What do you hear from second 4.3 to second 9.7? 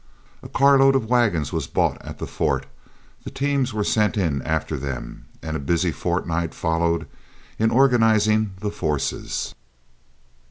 after them, and a busy fortnight followed in organizing the forces.